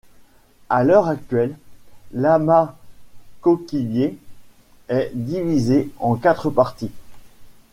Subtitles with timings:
[0.71, 1.55] À l'heure actuelle,
[2.11, 2.75] l'amas
[3.41, 4.17] coquillier
[4.89, 6.89] est divisé en quatre parties.